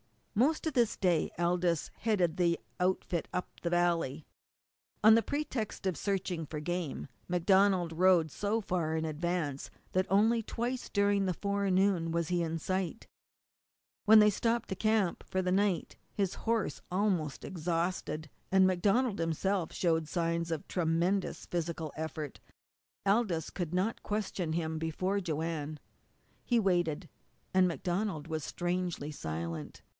[0.33, 4.25] Most of this day Aldous headed the outfit up the valley.
[5.03, 10.41] On the pretext of searching for game MacDonald rode so far in advance that only
[10.41, 13.05] twice during the forenoon was he in sight.
[14.05, 19.19] When they stopped to camp for the night his horse was almost exhausted, and MacDonald
[19.19, 22.39] himself showed signs of tremendous physical effort.
[23.05, 25.77] Aldous could not question him before Joanne.
[26.43, 27.07] He waited.
[27.53, 29.83] And MacDonald was strangely silent.